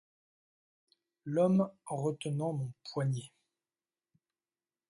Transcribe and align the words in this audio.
L’homme 1.25 1.69
retenant 1.85 2.53
mon 2.53 2.71
poignet. 2.91 3.31